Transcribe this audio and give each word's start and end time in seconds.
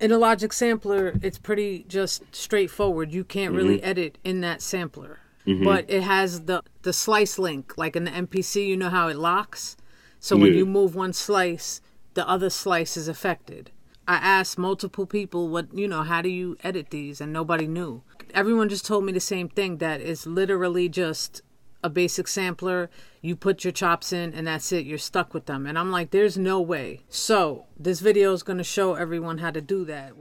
in 0.00 0.12
a 0.12 0.18
Logic 0.18 0.52
sampler, 0.52 1.14
it's 1.22 1.38
pretty 1.38 1.84
just 1.88 2.22
straightforward. 2.34 3.12
You 3.12 3.24
can't 3.24 3.54
really 3.54 3.78
Mm-hmm. 3.78 3.86
edit 3.90 4.18
in 4.24 4.40
that 4.40 4.62
sampler, 4.62 5.18
but 5.64 5.84
it 5.88 6.02
has 6.02 6.42
the 6.46 6.62
the 6.82 6.92
slice 6.92 7.38
link, 7.38 7.76
like 7.76 7.96
in 7.96 8.04
the 8.04 8.10
MPC. 8.10 8.66
You 8.66 8.76
know 8.76 8.88
how 8.90 9.08
it 9.08 9.16
locks, 9.16 9.76
so 10.18 10.36
when 10.36 10.54
you 10.54 10.64
move 10.66 10.94
one 10.94 11.12
slice, 11.12 11.80
the 12.14 12.28
other 12.28 12.50
slice 12.50 12.96
is 12.96 13.08
affected. 13.08 13.70
I 14.08 14.16
asked 14.16 14.58
multiple 14.58 15.06
people 15.06 15.48
what 15.48 15.72
you 15.72 15.86
know, 15.86 16.02
how 16.02 16.20
do 16.22 16.28
you 16.28 16.56
edit 16.64 16.90
these, 16.90 17.20
and 17.20 17.32
nobody 17.32 17.66
knew. 17.66 18.02
Everyone 18.34 18.68
just 18.68 18.86
told 18.86 19.04
me 19.04 19.12
the 19.12 19.20
same 19.20 19.48
thing 19.48 19.78
that 19.78 20.00
it's 20.00 20.26
literally 20.26 20.88
just 20.88 21.42
a 21.82 21.88
basic 21.88 22.28
sampler. 22.28 22.90
You 23.22 23.36
put 23.36 23.64
your 23.64 23.72
chops 23.72 24.12
in, 24.12 24.34
and 24.34 24.46
that's 24.46 24.72
it. 24.72 24.86
You're 24.86 24.98
stuck 24.98 25.32
with 25.34 25.46
them. 25.46 25.66
And 25.66 25.78
I'm 25.78 25.90
like, 25.90 26.10
there's 26.10 26.36
no 26.36 26.60
way. 26.60 27.00
So 27.08 27.66
this 27.78 28.00
video 28.00 28.32
is 28.32 28.42
going 28.42 28.58
to 28.58 28.64
show 28.64 28.94
everyone 28.94 29.38
how 29.38 29.50
to 29.50 29.60
do 29.60 29.84
that. 29.86 30.12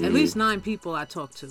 At 0.00 0.12
least 0.12 0.36
nine 0.36 0.60
people 0.60 0.94
I 0.94 1.04
talked 1.04 1.36
to, 1.38 1.50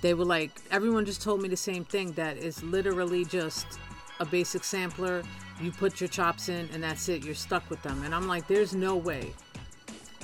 they 0.00 0.14
were 0.14 0.24
like, 0.24 0.50
everyone 0.70 1.04
just 1.04 1.22
told 1.22 1.42
me 1.42 1.48
the 1.48 1.56
same 1.56 1.84
thing. 1.84 2.12
That 2.12 2.36
it's 2.36 2.62
literally 2.62 3.24
just 3.24 3.66
a 4.20 4.24
basic 4.24 4.64
sampler. 4.64 5.22
You 5.60 5.72
put 5.72 6.00
your 6.00 6.08
chops 6.08 6.48
in, 6.48 6.68
and 6.72 6.82
that's 6.82 7.08
it. 7.08 7.24
You're 7.24 7.34
stuck 7.34 7.68
with 7.68 7.82
them. 7.82 8.02
And 8.04 8.14
I'm 8.14 8.28
like, 8.28 8.46
there's 8.46 8.74
no 8.74 8.96
way. 8.96 9.32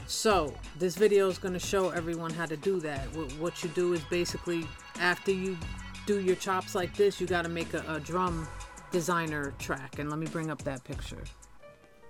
So 0.06 0.55
this 0.78 0.96
video 0.96 1.28
is 1.28 1.38
going 1.38 1.55
to 1.55 1.60
show 1.60 1.91
everyone 1.91 2.33
how 2.33 2.46
to 2.46 2.56
do 2.56 2.80
that. 2.80 3.01
What 3.38 3.62
you 3.62 3.70
do 3.70 3.92
is 3.92 4.01
basically 4.05 4.66
after 5.01 5.32
you 5.32 5.59
do 6.06 6.20
your 6.20 6.37
chops 6.37 6.74
like 6.74 6.95
this, 6.96 7.20
you 7.20 7.27
got 7.27 7.42
to 7.42 7.48
make 7.48 7.74
a, 7.74 7.84
a 7.88 8.01
drum 8.01 8.48
designer 8.92 9.52
track. 9.59 9.98
And 9.98 10.09
let 10.09 10.19
me 10.19 10.27
bring 10.27 10.51
up 10.51 10.62
that 10.62 10.84
picture. 10.84 11.24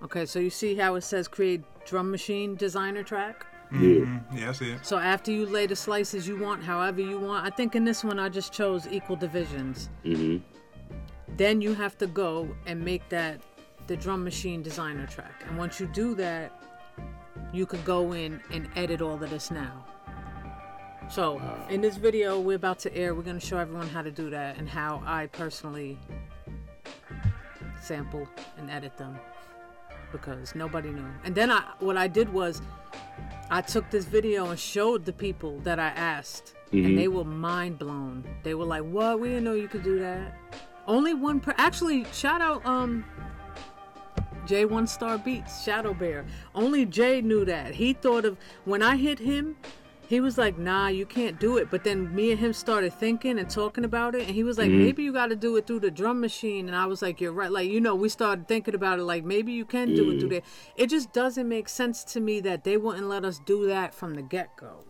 Okay, 0.03 0.27
so 0.27 0.39
you 0.39 0.51
see 0.51 0.75
how 0.75 0.95
it 0.97 1.01
says 1.03 1.27
create 1.27 1.63
drum 1.87 2.11
machine 2.11 2.55
designer 2.55 3.03
track? 3.03 3.47
Yeah. 3.73 4.21
Yeah, 4.33 4.51
I 4.51 4.53
see 4.53 4.73
it. 4.73 4.85
So 4.85 4.99
after 4.99 5.33
you 5.33 5.47
lay 5.47 5.67
the 5.67 5.75
slices 5.75 6.29
you 6.29 6.39
want, 6.39 6.63
however 6.63 7.01
you 7.01 7.19
want, 7.19 7.47
I 7.47 7.51
think 7.51 7.75
in 7.75 7.85
this 7.85 8.05
one 8.05 8.19
I 8.19 8.29
just 8.29 8.53
chose 8.53 8.87
equal 8.89 9.17
divisions. 9.17 9.89
Mm-hmm. 10.05 10.45
Then 11.37 11.63
you 11.63 11.75
have 11.75 11.97
to 11.99 12.07
go 12.07 12.49
and 12.67 12.85
make 12.85 13.09
that 13.09 13.41
the 13.87 13.97
drum 13.97 14.23
machine 14.23 14.63
designer 14.63 15.07
track. 15.07 15.45
And 15.49 15.57
once 15.57 15.81
you 15.81 15.87
do 15.87 16.15
that, 16.17 16.63
you 17.53 17.67
could 17.67 17.85
go 17.85 18.13
in 18.13 18.41
and 18.51 18.69
edit 18.77 19.01
all 19.01 19.23
of 19.23 19.31
this 19.31 19.51
now. 19.51 19.85
So 21.09 21.41
in 21.71 21.81
this 21.81 21.97
video 21.97 22.41
we're 22.41 22.57
about 22.57 22.79
to 22.81 22.95
air, 22.95 23.15
we're 23.15 23.23
gonna 23.23 23.41
show 23.41 23.59
everyone 23.59 23.89
how 23.89 24.03
to 24.03 24.11
do 24.11 24.31
that 24.31 24.59
and 24.59 24.69
how 24.69 25.03
I 25.07 25.27
personally 25.27 25.99
sample 27.81 28.29
and 28.59 28.71
edit 28.71 28.97
them 28.97 29.19
because 30.11 30.55
nobody 30.55 30.91
knew. 30.91 31.07
And 31.25 31.35
then 31.35 31.51
I 31.51 31.63
what 31.79 31.97
I 31.97 32.09
did 32.09 32.33
was 32.33 32.61
I 33.51 33.61
took 33.61 33.89
this 33.91 34.05
video 34.05 34.51
and 34.51 34.59
showed 34.59 35.05
the 35.05 35.13
people 35.13 35.61
that 35.61 35.79
I 35.79 35.89
asked, 35.89 36.55
and 36.73 36.99
they 36.99 37.09
were 37.09 37.25
mind 37.25 37.79
blown. 37.79 38.25
They 38.43 38.55
were 38.55 38.65
like, 38.65 38.83
"What? 38.83 39.21
We 39.21 39.29
didn't 39.29 39.45
know 39.45 39.55
you 39.55 39.69
could 39.69 39.85
do 39.85 39.99
that." 40.01 40.35
Only 40.87 41.15
one 41.15 41.41
per 41.41 41.55
actually 41.57 42.05
shout 42.13 42.41
out 42.41 42.65
um 42.67 43.05
J 44.47 44.65
One 44.65 44.87
Star 44.87 45.19
Beats 45.19 45.63
Shadow 45.63 45.93
Bear. 45.95 46.25
Only 46.55 46.87
Jay 46.87 47.21
knew 47.21 47.45
that. 47.45 47.75
He 47.75 47.93
thought 47.93 48.25
of 48.25 48.39
when 48.65 48.83
I 48.83 48.97
hit 48.97 49.19
him. 49.19 49.57
He 50.09 50.21
was 50.21 50.39
like, 50.39 50.57
"Nah, 50.57 50.87
you 50.87 51.05
can't 51.05 51.41
do 51.41 51.57
it." 51.57 51.69
But 51.69 51.83
then 51.83 52.15
me 52.15 52.31
and 52.31 52.39
him 52.39 52.53
started 52.53 52.93
thinking 52.93 53.41
and 53.41 53.51
talking 53.51 53.85
about 53.85 54.15
it, 54.15 54.27
and 54.27 54.31
he 54.31 54.45
was 54.45 54.57
like, 54.57 54.69
mm-hmm. 54.69 54.85
"Maybe 54.85 55.03
you 55.03 55.13
got 55.13 55.31
to 55.31 55.37
do 55.37 55.57
it 55.57 55.67
through 55.67 55.81
the 55.81 55.91
drum 55.91 56.21
machine." 56.21 56.69
And 56.69 56.77
I 56.77 56.87
was 56.87 57.03
like, 57.03 57.21
"You're 57.21 57.33
right." 57.33 57.51
Like 57.51 57.69
you 57.69 57.81
know, 57.81 57.97
we 57.97 58.09
started 58.09 58.47
thinking 58.47 58.77
about 58.77 59.01
it. 59.01 59.03
Like 59.03 59.25
maybe 59.25 59.53
you 59.53 59.65
can 59.65 59.95
do 59.95 60.11
it 60.11 60.21
through 60.21 60.29
mm. 60.29 60.31
there. 60.31 60.43
It 60.77 60.91
just 60.91 61.13
doesn't 61.13 61.49
make 61.49 61.69
sense 61.69 62.05
to 62.05 62.21
me 62.21 62.39
that 62.41 62.63
they 62.63 62.77
wouldn't 62.77 63.09
let 63.09 63.25
us 63.25 63.41
do 63.45 63.67
that 63.67 63.95
from 63.95 64.15
the 64.15 64.23
get 64.23 64.57
go. 64.57 64.85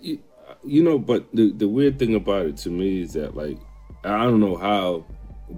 you, 0.00 0.18
you 0.62 0.82
know, 0.82 0.98
but 0.98 1.26
the 1.32 1.50
the 1.52 1.68
weird 1.68 1.98
thing 1.98 2.14
about 2.14 2.44
it 2.44 2.58
to 2.58 2.70
me 2.70 3.00
is 3.00 3.14
that 3.14 3.34
like 3.34 3.58
I 4.04 4.24
don't 4.24 4.40
know 4.40 4.56
how, 4.56 5.04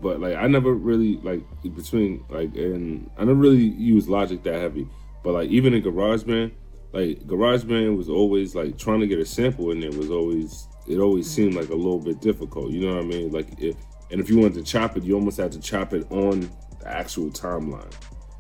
but 0.01 0.21
like 0.21 0.37
I 0.37 0.47
never 0.47 0.75
really 0.75 1.17
like 1.19 1.43
between 1.63 2.25
like 2.29 2.55
and 2.57 3.11
I 3.19 3.25
never 3.25 3.39
really 3.39 3.65
used 3.65 4.09
Logic 4.09 4.43
that 4.43 4.55
heavy, 4.55 4.87
but 5.23 5.33
like 5.33 5.51
even 5.51 5.75
in 5.75 5.83
GarageBand, 5.83 6.53
like 6.93 7.21
GarageBand 7.27 7.97
was 7.97 8.09
always 8.09 8.55
like 8.55 8.79
trying 8.79 9.01
to 9.01 9.07
get 9.07 9.19
a 9.19 9.27
sample 9.27 9.71
in 9.71 9.81
there 9.81 9.91
was 9.91 10.11
always 10.11 10.69
it 10.87 10.99
always 10.99 11.31
seemed 11.31 11.55
like 11.55 11.71
a 11.71 11.75
little 11.75 11.99
bit 11.99 12.21
difficult. 12.21 12.71
You 12.71 12.87
know 12.87 12.97
what 12.97 13.05
I 13.05 13.07
mean? 13.07 13.33
Like 13.33 13.61
it, 13.61 13.77
and 14.11 14.21
if 14.21 14.29
you 14.29 14.39
wanted 14.39 14.55
to 14.55 14.63
chop 14.63 14.97
it, 14.97 15.05
you 15.05 15.15
almost 15.15 15.39
had 15.39 15.53
to 15.53 15.61
chop 15.61 15.93
it 15.93 16.11
on 16.11 16.51
the 16.81 16.89
actual 16.89 17.31
timeline. 17.31 17.93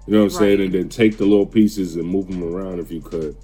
You 0.07 0.15
know 0.15 0.25
what 0.25 0.33
I'm 0.33 0.39
saying? 0.39 0.61
And 0.61 0.73
then 0.73 0.89
take 0.89 1.17
the 1.17 1.25
little 1.25 1.47
pieces 1.47 1.97
and 1.97 2.07
move 2.07 2.29
them 2.29 2.45
around 2.45 2.79
if 2.79 2.91
you 2.93 3.01
could. 3.01 3.37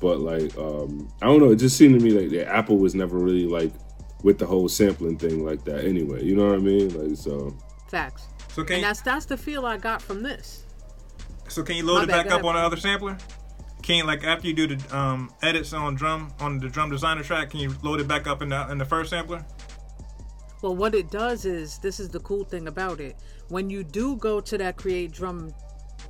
But 0.00 0.20
like, 0.20 0.56
um, 0.58 1.10
I 1.22 1.26
don't 1.26 1.40
know. 1.40 1.52
It 1.52 1.56
just 1.56 1.76
seemed 1.76 1.98
to 1.98 2.04
me 2.04 2.10
like 2.10 2.30
the 2.30 2.46
Apple 2.46 2.76
was 2.76 2.94
never 2.94 3.16
really 3.16 3.46
like 3.46 3.72
with 4.22 4.38
the 4.38 4.46
whole 4.46 4.68
sampling 4.68 5.18
thing 5.18 5.44
like 5.44 5.64
that. 5.64 5.84
Anyway, 5.84 6.24
you 6.24 6.36
know 6.36 6.46
what 6.46 6.54
I 6.56 6.58
mean? 6.58 6.88
Like, 7.08 7.16
so 7.16 7.56
Facts. 7.90 8.28
So 8.48 8.64
can 8.64 8.74
And 8.74 8.82
you, 8.82 8.86
that's 8.88 9.00
that's 9.02 9.26
the 9.26 9.36
feel 9.36 9.66
I 9.66 9.76
got 9.76 10.00
from 10.02 10.22
this. 10.22 10.64
so 11.48 11.62
can 11.62 11.76
you 11.76 11.84
load 11.84 11.96
My 11.98 12.02
it 12.04 12.06
bad, 12.08 12.24
back 12.24 12.26
up 12.32 12.42
ahead. 12.42 12.44
on 12.46 12.54
the 12.54 12.60
other 12.60 12.76
sampler? 12.76 13.16
Can 13.82 13.96
you, 13.96 14.04
like 14.04 14.22
after 14.24 14.46
you 14.46 14.54
do 14.54 14.76
the 14.76 14.96
um, 14.96 15.32
edits 15.42 15.72
on 15.72 15.94
drum 15.96 16.32
on 16.40 16.58
the 16.60 16.68
drum 16.68 16.90
designer 16.90 17.22
track, 17.24 17.50
can 17.50 17.60
you 17.60 17.74
load 17.82 18.00
it 18.00 18.06
back 18.06 18.26
up 18.26 18.40
in 18.42 18.50
the 18.50 18.70
in 18.70 18.78
the 18.78 18.84
first 18.84 19.10
sampler? 19.10 19.44
Well, 20.62 20.76
what 20.76 20.94
it 20.94 21.10
does 21.10 21.44
is 21.44 21.78
this 21.78 21.98
is 21.98 22.08
the 22.08 22.20
cool 22.20 22.44
thing 22.44 22.68
about 22.68 23.00
it. 23.00 23.16
When 23.48 23.68
you 23.68 23.82
do 23.82 24.14
go 24.16 24.40
to 24.40 24.56
that 24.58 24.76
create 24.76 25.10
drum 25.10 25.52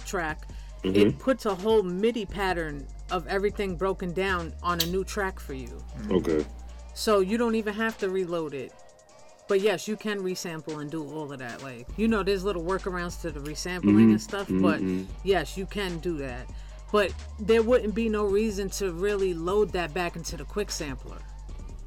track, 0.04 0.46
it 0.84 1.18
puts 1.18 1.46
a 1.46 1.54
whole 1.54 1.82
MIDI 1.82 2.26
pattern 2.26 2.86
of 3.10 3.26
everything 3.28 3.76
broken 3.76 4.12
down 4.12 4.52
on 4.62 4.80
a 4.80 4.86
new 4.86 5.04
track 5.04 5.40
for 5.40 5.54
you. 5.54 5.82
okay, 6.10 6.44
So 6.94 7.20
you 7.20 7.38
don't 7.38 7.54
even 7.54 7.74
have 7.74 7.98
to 7.98 8.08
reload 8.08 8.54
it. 8.54 8.72
But 9.48 9.60
yes, 9.60 9.88
you 9.88 9.96
can 9.96 10.20
resample 10.20 10.80
and 10.80 10.90
do 10.90 11.04
all 11.04 11.32
of 11.32 11.38
that. 11.40 11.62
Like, 11.62 11.86
you 11.96 12.08
know, 12.08 12.22
there's 12.22 12.44
little 12.44 12.62
workarounds 12.62 13.20
to 13.22 13.30
the 13.30 13.40
resampling 13.40 13.98
and 13.98 14.08
mm-hmm. 14.08 14.16
stuff, 14.16 14.48
mm-hmm. 14.48 14.62
but 14.62 14.80
yes, 15.24 15.56
you 15.56 15.66
can 15.66 15.98
do 15.98 16.16
that. 16.18 16.46
But 16.92 17.12
there 17.40 17.62
wouldn't 17.62 17.94
be 17.94 18.08
no 18.08 18.24
reason 18.24 18.70
to 18.70 18.92
really 18.92 19.34
load 19.34 19.72
that 19.72 19.92
back 19.94 20.16
into 20.16 20.36
the 20.36 20.44
quick 20.44 20.70
sampler. 20.70 21.18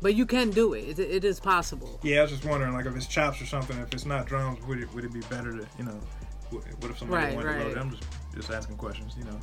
But 0.01 0.15
you 0.15 0.25
can 0.25 0.49
do 0.49 0.73
it. 0.73 0.99
It, 0.99 0.99
it 0.99 1.23
is 1.23 1.39
possible. 1.39 1.99
Yeah, 2.03 2.19
I 2.19 2.21
was 2.23 2.31
just 2.31 2.45
wondering, 2.45 2.73
like 2.73 2.85
if 2.85 2.95
it's 2.95 3.07
chops 3.07 3.41
or 3.41 3.45
something, 3.45 3.77
if 3.77 3.93
it's 3.93 4.05
not 4.05 4.25
drums, 4.27 4.63
would 4.65 4.79
it 4.79 4.93
would 4.93 5.05
it 5.05 5.13
be 5.13 5.21
better 5.21 5.51
to 5.51 5.65
you 5.77 5.85
know, 5.85 5.99
what 6.51 6.91
if 6.91 6.99
somebody 6.99 7.25
Right, 7.25 7.35
wanted 7.35 7.53
to 7.53 7.59
load 7.59 7.67
right. 7.67 7.77
it? 7.77 7.79
I'm 7.79 7.91
just 7.91 8.03
just 8.35 8.51
asking 8.51 8.77
questions, 8.77 9.15
you 9.17 9.23
know. 9.23 9.39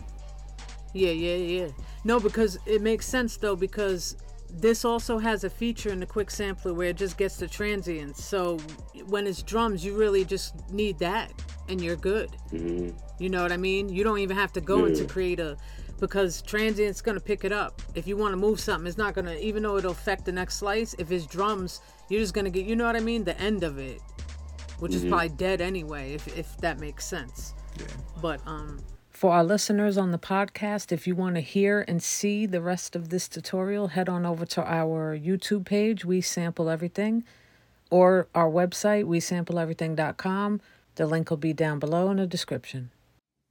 Yeah, 0.93 1.11
yeah, 1.11 1.37
yeah. 1.37 1.69
No, 2.05 2.21
because 2.21 2.59
it 2.67 2.83
makes 2.83 3.06
sense 3.06 3.37
though, 3.37 3.56
because 3.56 4.17
this 4.55 4.85
also 4.85 5.19
has 5.19 5.45
a 5.45 5.51
feature 5.51 5.91
in 5.91 6.01
the 6.01 6.07
quick 6.07 6.31
sampler 6.31 6.75
where 6.75 6.89
it 6.89 6.97
just 6.97 7.17
gets 7.17 7.37
the 7.37 7.49
transients. 7.49 8.23
So 8.23 8.59
when 9.07 9.27
it's 9.27 9.43
drums, 9.43 9.85
you 9.85 9.97
really 9.97 10.25
just 10.25 10.71
need 10.71 10.99
that 10.99 11.33
and 11.69 11.81
you're 11.81 11.97
good. 11.97 12.31
You 13.19 13.31
know 13.31 13.43
what 13.43 13.53
I 13.53 13.57
mean? 13.57 13.89
You 13.89 14.05
don't 14.05 14.19
even 14.19 14.37
have 14.37 14.53
to 14.53 14.61
go 14.61 14.85
into 14.85 15.05
create 15.05 15.41
a 15.41 15.57
because 16.01 16.43
transient's 16.43 17.01
gonna 17.01 17.21
pick 17.21 17.45
it 17.45 17.53
up. 17.53 17.81
If 17.95 18.07
you 18.09 18.17
want 18.17 18.33
to 18.33 18.37
move 18.37 18.59
something, 18.61 18.87
it's 18.87 18.99
not 18.99 19.15
gonna 19.15 19.37
even 19.37 19.63
though 19.63 19.77
it'll 19.79 19.93
affect 19.93 20.25
the 20.25 20.33
next 20.33 20.57
slice. 20.57 20.95
If 20.99 21.11
it's 21.13 21.27
drums, 21.27 21.81
you're 22.09 22.21
just 22.21 22.34
gonna 22.34 22.51
get 22.51 22.67
you 22.67 22.77
know 22.77 22.84
what 22.84 22.97
I 22.97 23.01
mean, 23.01 23.25
the 23.25 23.39
end 23.41 23.63
of 23.63 23.79
it, 23.79 24.01
which 24.81 24.95
is 24.95 25.05
probably 25.05 25.31
dead 25.31 25.61
anyway. 25.61 26.13
If 26.13 26.37
if 26.37 26.57
that 26.59 26.79
makes 26.79 27.07
sense. 27.07 27.55
Yeah. 27.79 27.87
But 28.21 28.41
um 28.47 28.81
for 29.22 29.31
our 29.31 29.44
listeners 29.44 29.97
on 29.97 30.10
the 30.10 30.19
podcast, 30.19 30.91
if 30.91 31.06
you 31.06 31.15
want 31.15 31.37
to 31.37 31.41
hear 31.41 31.84
and 31.87 32.03
see 32.03 32.44
the 32.44 32.60
rest 32.60 32.97
of 32.97 33.10
this 33.10 33.28
tutorial, 33.28 33.87
head 33.87 34.09
on 34.09 34.27
over 34.27 34.44
to 34.44 34.60
our 34.65 35.16
YouTube 35.16 35.65
page, 35.65 36.05
We 36.05 36.21
Sample 36.21 36.69
Everything, 36.69 37.22
or 37.88 38.27
our 38.34 38.50
website, 38.50 39.05
wesampleeverything.com. 39.05 40.60
The 40.97 41.06
link 41.06 41.31
will 41.31 41.37
be 41.37 41.53
down 41.53 41.78
below 41.78 42.10
in 42.10 42.16
the 42.16 42.27
description. 42.27 42.91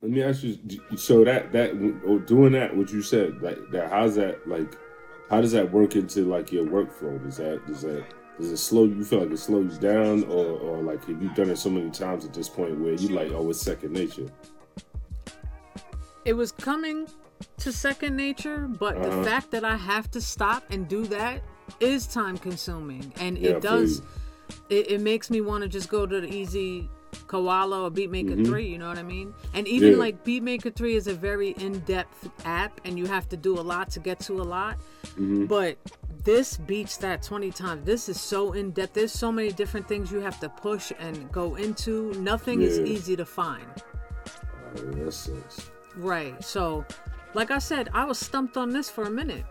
let 0.02 0.12
me 0.12 0.22
ask 0.22 0.44
you. 0.44 0.60
So 0.98 1.24
that 1.24 1.54
that 1.54 1.72
or 2.06 2.20
doing 2.20 2.52
that, 2.52 2.76
what 2.76 2.92
you 2.92 3.02
said, 3.02 3.42
like 3.42 3.58
that, 3.72 3.90
how's 3.90 4.16
that 4.16 4.46
like? 4.46 4.76
How 5.30 5.40
does 5.40 5.54
that 5.54 5.72
work 5.72 5.96
into 5.96 6.26
like 6.26 6.52
your 6.52 6.66
workflow? 6.66 7.24
Does 7.24 7.38
that 7.38 7.66
does 7.66 7.84
that 7.84 8.04
does 8.38 8.52
it 8.52 8.58
slow 8.58 8.84
you 8.84 9.06
feel 9.06 9.20
like 9.20 9.32
it 9.32 9.38
slows 9.38 9.76
you 9.76 9.80
down, 9.80 10.26
or 10.26 10.48
or 10.48 10.84
like 10.84 11.06
have 11.06 11.24
you 11.24 11.34
done 11.34 11.50
it 11.50 11.58
so 11.58 11.70
many 11.70 11.90
times 11.92 12.26
at 12.26 12.34
this 12.34 12.50
point 12.50 12.78
where 12.78 12.92
you 12.92 13.08
like, 13.08 13.32
oh, 13.32 13.50
it's 13.50 13.62
second 13.62 13.94
nature? 13.94 14.28
It 16.26 16.34
was 16.34 16.52
coming 16.52 17.08
to 17.60 17.72
second 17.72 18.16
nature, 18.16 18.68
but 18.68 18.96
Uh-huh. 18.98 19.10
the 19.18 19.24
fact 19.24 19.52
that 19.52 19.64
I 19.64 19.76
have 19.76 20.10
to 20.12 20.22
stop 20.22 20.64
and 20.70 20.88
do 20.88 21.06
that 21.08 21.42
is 21.80 22.06
time 22.08 22.38
consuming. 22.38 23.12
And 23.20 23.38
Yeah, 23.38 23.52
it 23.52 23.62
does, 23.62 24.02
it, 24.70 24.92
it 24.92 25.02
makes 25.02 25.30
me 25.30 25.42
want 25.42 25.64
to 25.64 25.70
just 25.70 25.90
go 25.90 26.06
to 26.06 26.22
the 26.22 26.28
easy 26.28 26.90
Koala 27.28 27.84
or 27.84 27.92
Beatmaker 27.92 28.46
3, 28.46 28.66
you 28.68 28.78
know 28.78 28.88
what 28.88 28.98
I 28.98 29.04
mean? 29.04 29.34
And 29.54 29.68
even 29.68 29.90
Mm-hmm. 29.90 29.98
Yeah. 30.00 30.06
like 30.06 30.24
Beatmaker 30.26 30.74
3 30.76 30.96
is 30.96 31.08
a 31.08 31.14
very 31.14 31.50
in 31.52 31.80
depth 31.80 32.30
app 32.46 32.80
and 32.86 32.98
you 33.00 33.06
have 33.08 33.28
to 33.30 33.38
do 33.38 33.60
a 33.60 33.62
lot 33.62 33.90
to 33.92 34.00
get 34.00 34.20
to 34.22 34.34
a 34.42 34.44
lot. 34.44 34.78
Mm-hmm. 35.16 35.46
But 35.46 35.78
this 36.24 36.58
beats 36.58 36.98
that 36.98 37.24
20 37.24 37.52
times. 37.52 37.86
This 37.86 38.08
is 38.08 38.20
so 38.22 38.54
in 38.54 38.72
depth. 38.72 38.94
There's 38.94 39.12
so 39.12 39.32
many 39.32 39.52
different 39.52 39.88
things 39.88 40.12
you 40.12 40.20
have 40.20 40.40
to 40.42 40.50
push 40.50 40.92
and 41.00 41.32
go 41.32 41.56
into. 41.56 42.14
Nothing 42.16 42.62
is 42.62 42.80
easy 42.80 43.16
to 43.16 43.26
find. 43.26 43.66
that 44.76 45.12
sucks. 45.12 45.72
Right. 45.96 46.44
So, 46.44 46.86
like 47.34 47.52
I 47.52 47.60
said, 47.60 47.90
I 47.94 48.06
was 48.06 48.20
stumped 48.20 48.58
on 48.58 48.70
this 48.72 48.90
for 48.90 49.04
a 49.04 49.10
minute. 49.10 49.46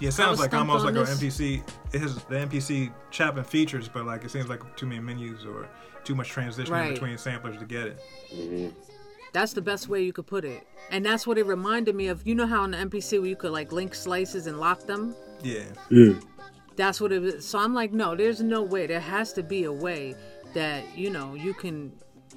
Yeah, 0.00 0.08
it 0.08 0.12
sounds 0.12 0.40
like 0.40 0.52
almost 0.52 0.84
like 0.84 0.94
this. 0.94 1.10
an 1.10 1.28
MPC. 1.28 1.62
It 1.92 2.00
has 2.00 2.16
the 2.24 2.34
MPC 2.36 2.92
chopping 3.10 3.44
features, 3.44 3.88
but 3.88 4.04
like 4.04 4.24
it 4.24 4.30
seems 4.30 4.48
like 4.48 4.60
too 4.76 4.86
many 4.86 5.00
menus 5.00 5.44
or 5.44 5.68
too 6.02 6.14
much 6.14 6.32
transitioning 6.34 6.70
Right. 6.70 6.92
between 6.94 7.16
samplers 7.18 7.56
to 7.58 7.64
get 7.64 7.86
it. 7.86 8.00
Mm-hmm. 8.34 8.76
That's 9.32 9.52
the 9.52 9.62
best 9.62 9.88
way 9.88 10.02
you 10.02 10.12
could 10.12 10.26
put 10.26 10.44
it. 10.44 10.66
And 10.90 11.06
that's 11.06 11.26
what 11.26 11.38
it 11.38 11.46
reminded 11.46 11.94
me 11.94 12.08
of. 12.08 12.26
You 12.26 12.34
know 12.34 12.46
how 12.46 12.64
in 12.64 12.72
the 12.72 12.78
MPC 12.78 13.18
where 13.20 13.28
you 13.28 13.36
could 13.36 13.52
like 13.52 13.70
link 13.72 13.94
slices 13.94 14.46
and 14.46 14.58
lock 14.58 14.86
them? 14.86 15.14
Yeah. 15.42 15.64
Yeah. 15.90 16.14
That's 16.76 17.00
what 17.00 17.12
it 17.12 17.20
was. 17.20 17.46
So 17.46 17.58
I'm 17.58 17.72
like, 17.74 17.92
no, 17.92 18.16
there's 18.16 18.40
no 18.40 18.62
way. 18.62 18.86
There 18.86 19.00
has 19.00 19.32
to 19.34 19.42
be 19.42 19.64
a 19.64 19.72
way 19.72 20.16
that, 20.54 20.84
you 20.98 21.10
know, 21.10 21.34
you 21.34 21.54
can 21.54 21.92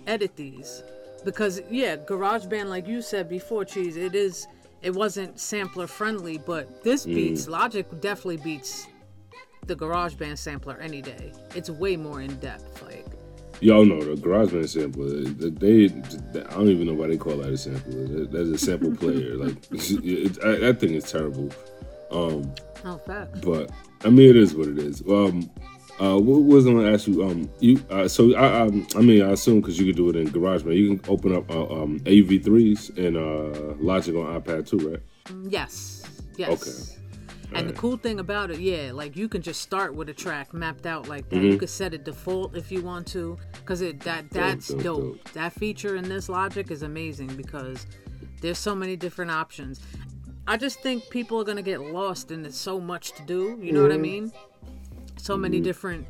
edit 0.07 0.35
these. 0.35 0.83
Because, 1.25 1.61
yeah, 1.69 1.97
GarageBand, 1.97 2.67
like 2.69 2.87
you 2.87 3.01
said 3.01 3.27
before, 3.27 3.65
Cheese, 3.65 3.97
it 3.97 4.15
is, 4.15 4.47
it 4.81 4.93
wasn't 4.93 5.39
sampler 5.39 5.87
friendly, 5.87 6.37
but 6.37 6.83
this 6.83 7.05
beats, 7.05 7.47
Logic 7.47 7.85
definitely 7.99 8.37
beats 8.37 8.87
the 9.65 9.75
GarageBand 9.75 10.37
sampler 10.37 10.77
any 10.79 11.01
day. 11.01 11.33
It's 11.55 11.69
way 11.69 11.97
more 11.97 12.21
in 12.21 12.35
depth. 12.37 12.81
Like, 12.83 13.05
Y'all 13.61 13.85
know 13.85 14.01
the 14.03 14.21
GarageBand 14.21 14.69
sampler. 14.69 15.09
They, 15.49 15.87
they, 15.87 16.41
I 16.45 16.53
don't 16.53 16.67
even 16.69 16.85
know 16.87 16.93
why 16.93 17.07
they 17.07 17.17
call 17.17 17.37
that 17.37 17.49
a 17.49 17.57
sampler. 17.57 18.05
That- 18.07 18.31
That's 18.31 18.49
a 18.49 18.57
sample 18.57 18.95
player. 18.95 19.35
Like 19.35 19.57
it, 19.71 20.37
I, 20.45 20.55
that 20.59 20.79
thing 20.79 20.93
is 20.93 21.09
terrible. 21.11 21.49
Um, 22.11 22.53
oh, 22.85 22.97
facts. 22.97 23.39
but 23.39 23.71
I 24.03 24.09
mean, 24.09 24.29
it 24.29 24.35
is 24.35 24.53
what 24.53 24.67
it 24.67 24.77
is. 24.77 25.01
Um, 25.09 25.49
uh, 25.99 26.19
what 26.19 26.43
was 26.43 26.67
I 26.67 26.71
going 26.71 26.85
to 26.85 26.93
ask 26.93 27.07
you? 27.07 27.23
Um, 27.23 27.49
you 27.59 27.83
uh, 27.89 28.07
so 28.07 28.35
I, 28.35 28.61
um, 28.61 28.87
I 28.95 29.01
mean, 29.01 29.21
I 29.21 29.31
assume 29.31 29.61
because 29.61 29.79
you 29.79 29.85
could 29.85 29.95
do 29.95 30.09
it 30.09 30.15
in 30.15 30.27
GarageBand, 30.27 30.75
you 30.75 30.97
can 30.97 31.11
open 31.11 31.35
up 31.35 31.49
uh, 31.49 31.63
um 31.63 31.99
AV3s 32.01 32.97
and 32.97 33.17
uh, 33.17 33.75
Logic 33.79 34.15
on 34.15 34.41
iPad 34.41 34.67
too, 34.67 34.89
right? 34.89 35.01
Yes. 35.49 36.03
Yes. 36.37 36.49
Okay. 36.49 37.01
And 37.53 37.69
the 37.69 37.73
cool 37.73 37.95
thing 37.95 38.19
about 38.19 38.51
it, 38.51 38.59
yeah, 38.59 38.91
like 38.91 39.15
you 39.15 39.29
can 39.29 39.41
just 39.41 39.61
start 39.61 39.95
with 39.95 40.09
a 40.09 40.13
track 40.13 40.53
mapped 40.53 40.85
out 40.85 41.07
like 41.07 41.29
that. 41.29 41.37
Mm-hmm. 41.37 41.45
You 41.51 41.57
could 41.57 41.69
set 41.69 41.93
it 41.93 42.03
default 42.03 42.55
if 42.57 42.69
you 42.71 42.81
want 42.81 43.07
to, 43.07 43.37
because 43.53 43.81
it 43.81 44.01
that 44.01 44.29
that's 44.29 44.67
dope, 44.67 44.83
dope, 44.83 45.23
dope. 45.23 45.33
That 45.33 45.53
feature 45.53 45.95
in 45.95 46.09
this 46.09 46.27
Logic 46.27 46.69
is 46.69 46.81
amazing 46.83 47.27
because 47.27 47.87
there's 48.41 48.57
so 48.57 48.75
many 48.75 48.97
different 48.97 49.31
options. 49.31 49.79
I 50.47 50.57
just 50.57 50.81
think 50.81 51.09
people 51.09 51.39
are 51.39 51.45
gonna 51.45 51.61
get 51.61 51.79
lost 51.79 52.31
and 52.31 52.43
there's 52.43 52.57
so 52.57 52.79
much 52.79 53.13
to 53.13 53.23
do. 53.23 53.57
You 53.61 53.71
know 53.71 53.81
what 53.81 53.93
I 53.93 53.97
mean? 53.97 54.33
So 55.25 55.35
many 55.35 55.59
different. 55.59 56.05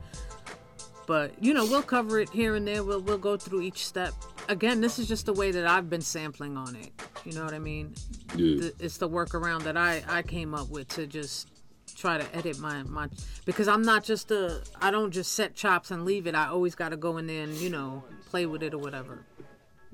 But 1.08 1.42
you 1.42 1.54
know, 1.54 1.64
we'll 1.64 1.84
cover 1.84 2.20
it 2.20 2.30
here 2.32 2.56
and 2.56 2.68
there. 2.68 2.84
We'll 2.84 3.00
we'll 3.00 3.18
go 3.18 3.38
through 3.38 3.62
each 3.62 3.86
step. 3.86 4.14
Again, 4.50 4.82
this 4.82 5.00
is 5.00 5.08
just 5.08 5.26
the 5.26 5.32
way 5.32 5.52
that 5.52 5.66
I've 5.66 5.90
been 5.90 6.02
sampling 6.02 6.58
on 6.58 6.76
it. 6.76 6.92
You 7.24 7.32
know 7.32 7.46
what 7.46 7.54
I 7.54 7.60
mean? 7.60 7.96
Yeah. 8.36 8.60
the, 8.60 8.74
it's 8.78 8.98
the 8.98 9.08
workaround 9.08 9.64
that 9.64 9.78
I 9.78 10.04
I 10.10 10.22
came 10.22 10.54
up 10.54 10.70
with 10.70 10.90
to 10.90 11.08
just 11.08 11.50
try 11.96 12.18
to 12.18 12.36
edit 12.36 12.60
my 12.60 12.84
my 12.84 13.08
because 13.46 13.70
I'm 13.70 13.84
not 13.84 14.04
just 14.04 14.32
a 14.32 14.62
I 14.82 14.92
don't 14.92 15.12
just 15.12 15.32
set 15.32 15.56
chops 15.56 15.92
and 15.92 16.04
leave 16.04 16.28
it. 16.28 16.36
I 16.36 16.48
always 16.48 16.76
got 16.76 16.90
to 16.90 16.98
go 16.98 17.16
in 17.18 17.26
there 17.26 17.44
and 17.44 17.54
you 17.54 17.70
know 17.70 18.04
play 18.26 18.46
with 18.46 18.64
it 18.64 18.74
or 18.74 18.80
whatever. 18.80 19.24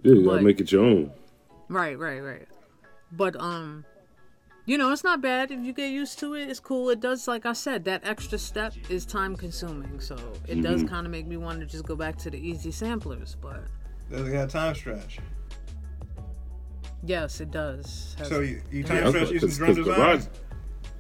Yeah, 0.01 0.13
you 0.13 0.23
gotta 0.23 0.38
But- 0.38 0.44
make 0.45 0.59
it 0.59 0.71
your 0.71 0.83
own. 0.83 1.12
Right, 1.69 1.97
right, 2.00 2.21
right. 2.21 2.47
But 3.12 3.39
um 3.39 3.85
you 4.66 4.78
know, 4.78 4.92
it's 4.92 5.04
not 5.04 5.22
bad 5.22 5.52
if 5.52 5.60
you 5.62 5.74
get 5.74 5.92
used 5.92 6.19
to 6.19 6.34
it. 6.36 6.50
It's 6.50 6.60
cool. 6.60 6.90
It 6.90 7.00
does 7.00 7.28
like 7.28 7.46
I 7.46 7.54
said, 7.54 7.84
that 7.86 8.02
extra 8.06 8.38
step 8.38 8.74
is 8.90 9.06
time 9.06 9.36
consuming. 9.36 10.00
So 10.00 10.16
it 10.48 10.62
does 10.62 10.81
mm-hmm. 10.84 10.94
kind 10.94 11.06
of 11.06 11.12
make 11.12 11.28
me 11.28 11.38
want 11.38 11.60
to 11.60 11.66
just 11.66 11.86
go 11.86 11.96
back 11.96 12.18
to 12.19 12.30
the 12.30 12.38
easy 12.38 12.72
samplers, 12.72 13.36
but 13.42 13.63
Does 14.10 14.28
it 14.28 14.34
have 14.34 14.50
time 14.50 14.75
stretch? 14.75 15.19
yes, 17.04 17.42
it 17.42 17.52
does. 17.52 18.16
Has- 18.19 18.28
So 18.30 18.40
you, 18.42 18.62
you 18.72 18.84
time 18.84 18.98
Yeah, 19.04 19.10
stretch 19.10 19.13
that's- 19.30 19.31
using 19.31 19.50
'cause- 19.50 19.58
drum 19.58 19.68
'cause 19.69 19.78
designer? 19.78 19.98
Garage, 19.98 20.25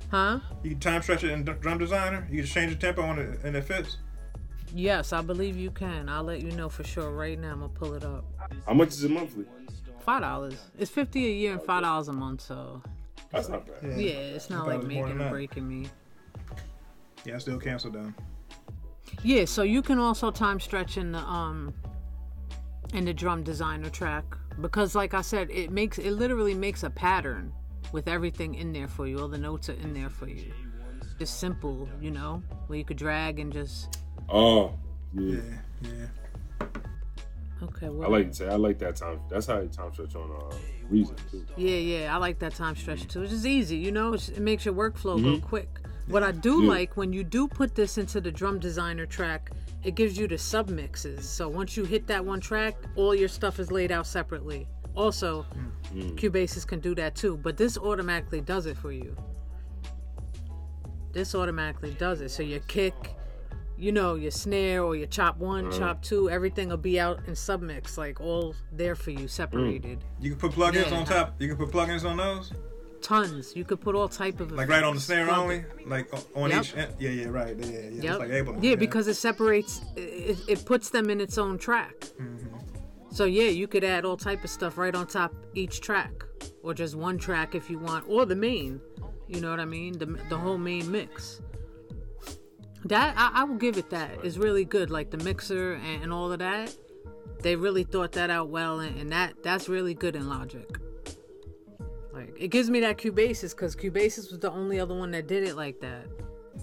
huh? 0.09 0.39
You 0.63 0.69
can 0.71 0.79
time 0.79 1.01
stretch 1.01 1.23
it 1.23 1.31
in 1.31 1.43
D- 1.43 1.53
drum 1.61 1.77
designer. 1.77 2.21
You 2.29 2.37
can 2.37 2.41
just 2.43 2.53
change 2.53 2.71
the 2.71 2.77
tempo 2.79 3.01
on 3.03 3.19
it 3.19 3.39
and 3.43 3.55
it 3.55 3.63
fits. 3.63 3.97
Yes, 4.73 5.11
I 5.11 5.21
believe 5.21 5.57
you 5.57 5.69
can. 5.69 6.07
I'll 6.07 6.23
let 6.23 6.41
you 6.41 6.51
know 6.51 6.69
for 6.69 6.83
sure 6.85 7.11
right 7.11 7.37
now. 7.37 7.51
I'm 7.51 7.59
gonna 7.59 7.69
pull 7.73 7.93
it 7.93 8.03
up. 8.05 8.23
how 8.65 8.73
much 8.73 8.89
is 8.89 9.03
it 9.03 9.11
monthly? 9.11 9.45
Five 9.99 10.21
dollars. 10.21 10.55
It's 10.79 10.89
fifty 10.89 11.25
a 11.27 11.29
year 11.31 11.51
and 11.53 11.61
five 11.61 11.83
dollars 11.83 12.07
a 12.07 12.13
month. 12.13 12.41
So 12.41 12.81
That's 13.31 13.49
not 13.49 13.65
bad. 13.65 13.97
yeah, 13.97 14.11
it's 14.11 14.49
not 14.49 14.67
like 14.67 14.83
making 14.83 15.17
than 15.17 15.27
or 15.27 15.29
breaking 15.29 15.67
me. 15.67 15.89
Yeah, 17.25 17.35
I 17.35 17.37
still 17.37 17.59
cancel 17.59 17.91
though. 17.91 18.13
Yeah, 19.23 19.45
so 19.45 19.63
you 19.63 19.81
can 19.81 19.99
also 19.99 20.31
time 20.31 20.59
stretch 20.59 20.97
in 20.97 21.11
the 21.11 21.19
um 21.19 21.73
in 22.93 23.05
the 23.05 23.13
drum 23.13 23.43
designer 23.43 23.89
track 23.89 24.25
because 24.59 24.95
like 24.95 25.13
I 25.13 25.21
said, 25.21 25.49
it 25.49 25.71
makes 25.71 25.97
it 25.97 26.11
literally 26.11 26.53
makes 26.53 26.83
a 26.83 26.89
pattern 26.89 27.53
with 27.91 28.07
everything 28.07 28.55
in 28.55 28.73
there 28.73 28.87
for 28.87 29.07
you. 29.07 29.19
All 29.19 29.27
the 29.27 29.37
notes 29.37 29.69
are 29.69 29.73
in 29.73 29.93
there 29.93 30.09
for 30.09 30.27
you. 30.27 30.51
Just 31.19 31.39
simple, 31.39 31.87
you 32.01 32.11
know, 32.11 32.41
where 32.67 32.79
you 32.79 32.85
could 32.85 32.97
drag 32.97 33.39
and 33.39 33.53
just 33.53 33.99
Oh, 34.29 34.73
yeah. 35.13 35.39
Yeah, 35.81 35.89
yeah. 36.61 36.67
Okay. 37.63 37.89
Well, 37.89 38.07
I 38.07 38.11
like 38.11 38.29
to 38.29 38.33
say 38.33 38.47
I 38.47 38.55
like 38.55 38.79
that 38.79 38.95
time. 38.95 39.19
That's 39.29 39.45
how 39.47 39.59
time 39.67 39.93
stretch 39.93 40.15
on 40.15 40.31
uh, 40.31 40.55
Reason 40.89 41.15
too. 41.29 41.45
Yeah, 41.55 41.77
yeah, 41.77 42.13
I 42.13 42.17
like 42.17 42.39
that 42.39 42.53
time 42.55 42.75
stretch 42.75 43.07
too. 43.07 43.21
It's 43.23 43.31
just 43.31 43.45
easy, 43.45 43.77
you 43.77 43.91
know. 43.91 44.13
It's, 44.13 44.29
it 44.29 44.41
makes 44.41 44.65
your 44.65 44.73
workflow 44.73 45.21
go 45.23 45.39
quick. 45.39 45.79
What 46.07 46.23
I 46.23 46.31
do 46.31 46.63
Yeah. 46.63 46.69
like 46.69 46.97
when 46.97 47.13
you 47.13 47.23
do 47.23 47.47
put 47.47 47.73
this 47.75 47.97
into 47.97 48.19
the 48.19 48.31
drum 48.31 48.59
designer 48.59 49.05
track, 49.05 49.51
it 49.83 49.95
gives 49.95 50.17
you 50.17 50.27
the 50.27 50.37
sub 50.37 50.67
mixes. 50.69 51.27
So 51.29 51.47
once 51.47 51.77
you 51.77 51.85
hit 51.85 52.07
that 52.07 52.23
one 52.25 52.41
track, 52.41 52.75
all 52.95 53.15
your 53.15 53.29
stuff 53.29 53.59
is 53.59 53.71
laid 53.71 53.91
out 53.91 54.05
separately. 54.05 54.67
Also, 54.95 55.45
Cubasis 55.93 56.67
can 56.67 56.79
do 56.81 56.93
that 56.95 57.15
too, 57.15 57.37
but 57.37 57.55
this 57.55 57.77
automatically 57.77 58.41
does 58.41 58.65
it 58.65 58.75
for 58.75 58.91
you. 58.91 59.15
This 61.13 61.35
automatically 61.35 61.91
does 61.91 62.21
it. 62.21 62.29
So 62.31 62.43
your 62.43 62.59
kick, 62.61 62.93
you 63.81 63.91
know, 63.91 64.13
your 64.15 64.31
snare 64.31 64.83
or 64.83 64.95
your 64.95 65.07
chop 65.07 65.37
one, 65.37 65.71
chop 65.71 66.01
two, 66.03 66.29
everything 66.29 66.69
will 66.69 66.77
be 66.77 66.99
out 66.99 67.19
in 67.27 67.33
submix, 67.33 67.97
like 67.97 68.21
all 68.21 68.53
there 68.71 68.93
for 68.95 69.09
you, 69.11 69.27
separated. 69.27 70.03
You 70.19 70.29
can 70.31 70.39
put 70.39 70.51
plugins 70.51 70.91
Yeah. 70.91 70.97
on 70.99 71.05
top. 71.05 71.35
You 71.39 71.47
can 71.47 71.57
put 71.57 71.71
plugins 71.71 72.05
on 72.09 72.17
those, 72.17 72.51
Tons. 73.01 73.55
You 73.55 73.63
could 73.65 73.81
put 73.81 73.95
all 73.95 74.07
type 74.07 74.39
of 74.39 74.51
like 74.51 74.69
right 74.69 74.83
on 74.83 74.93
the 74.93 75.01
snare 75.01 75.25
plug- 75.25 75.39
only, 75.39 75.65
like 75.87 76.07
on 76.35 76.51
Yep. 76.51 76.61
each. 76.61 76.73
Yeah, 76.99 77.09
yeah, 77.09 77.25
right. 77.29 77.57
Yeah, 77.57 77.65
yeah. 77.65 77.79
yeah. 77.79 77.89
Yep. 77.89 78.03
It's 78.03 78.19
like 78.19 78.29
Ableton. 78.29 78.63
yeah, 78.63 78.75
because 78.75 79.07
it 79.07 79.15
separates. 79.15 79.81
It, 79.95 80.37
it 80.47 80.65
puts 80.65 80.91
them 80.91 81.09
in 81.09 81.19
its 81.19 81.39
own 81.39 81.57
track. 81.57 81.99
Mm-hmm. 82.21 82.57
So 83.09 83.25
yeah, 83.25 83.49
you 83.49 83.67
could 83.67 83.83
add 83.83 84.05
all 84.05 84.15
type 84.17 84.43
of 84.43 84.51
stuff 84.51 84.77
right 84.77 84.93
on 84.93 85.07
top 85.07 85.33
each 85.55 85.81
track, 85.81 86.11
or 86.61 86.75
just 86.75 86.93
one 86.95 87.17
track 87.17 87.55
if 87.55 87.69
you 87.71 87.79
want, 87.79 88.05
or 88.07 88.25
the 88.27 88.35
main. 88.35 88.79
You 89.27 89.41
know 89.41 89.49
what 89.49 89.59
I 89.59 89.65
mean? 89.65 89.97
The 89.97 90.05
the 90.29 90.37
whole 90.37 90.59
main 90.59 90.91
mix. 90.91 91.41
That 92.85 93.13
I, 93.17 93.41
I 93.41 93.43
will 93.43 93.55
give 93.57 93.77
it 93.77 93.89
that. 93.91 94.09
It's 94.23 94.37
really 94.37 94.65
good. 94.65 94.89
Like 94.89 95.11
the 95.11 95.17
mixer 95.17 95.73
and, 95.73 96.03
and 96.03 96.13
all 96.13 96.31
of 96.31 96.39
that. 96.39 96.75
They 97.41 97.55
really 97.55 97.83
thought 97.83 98.11
that 98.13 98.29
out 98.29 98.49
well, 98.49 98.79
and, 98.79 98.99
and 98.99 99.11
that 99.11 99.41
that's 99.43 99.67
really 99.67 99.93
good 99.93 100.15
in 100.15 100.29
Logic. 100.29 100.67
Like 102.13 102.35
it 102.39 102.49
gives 102.49 102.69
me 102.69 102.81
that 102.81 102.97
Cubasis 102.97 103.51
because 103.55 103.75
Cubasis 103.75 104.29
was 104.29 104.39
the 104.39 104.51
only 104.51 104.79
other 104.79 104.93
one 104.95 105.11
that 105.11 105.27
did 105.27 105.43
it 105.47 105.55
like 105.55 105.79
that. 105.81 106.05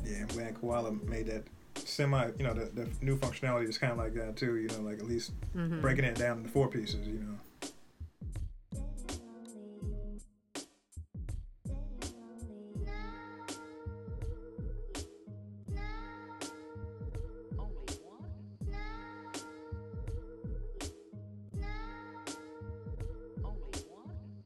Yeah, 0.04 0.18
I'm 0.20 0.26
glad 0.28 0.60
Koala 0.60 0.92
made 0.92 1.26
that 1.26 1.44
semi. 1.74 2.30
You 2.38 2.44
know, 2.44 2.54
the, 2.54 2.66
the 2.66 2.88
new 3.00 3.16
functionality 3.16 3.68
is 3.68 3.78
kind 3.78 3.92
of 3.92 3.98
like 3.98 4.14
that 4.14 4.36
too. 4.36 4.56
You 4.56 4.68
know, 4.68 4.80
like 4.82 4.98
at 4.98 5.06
least 5.06 5.32
Mm-hmm. 5.56 5.80
breaking 5.80 6.04
it 6.04 6.16
down 6.16 6.38
into 6.38 6.50
four 6.50 6.68
pieces. 6.68 7.06
You 7.06 7.14
know. 7.14 7.34